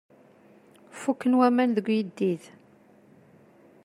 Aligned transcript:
Fukken 0.99 1.33
waman 1.39 1.71
deg 1.75 1.85
uyeddid. 1.91 2.41